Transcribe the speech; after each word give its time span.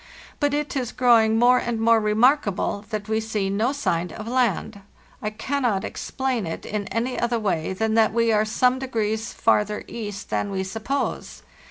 But 0.39 0.55
it 0.55 0.75
is 0.75 0.91
growing 0.91 1.37
more 1.37 1.59
and 1.59 1.79
more 1.79 1.99
remarkable 1.99 2.83
that 2.89 3.07
we 3.07 3.19
see 3.19 3.51
no 3.51 3.71
sign 3.71 4.11
of 4.11 4.27
land. 4.27 4.81
I 5.21 5.29
can 5.29 5.61
not 5.61 5.83
explain 5.83 6.47
it 6.47 6.65
in 6.65 6.87
any 6.87 7.19
other 7.19 7.37
way 7.37 7.73
than 7.73 7.93
that 7.93 8.11
we 8.11 8.31
are 8.31 8.43
some 8.43 8.79
degrees 8.79 9.31
farther 9.31 9.83
east 9.87 10.31
than 10.31 10.49
we 10.49 10.63
suppose. 10.63 11.43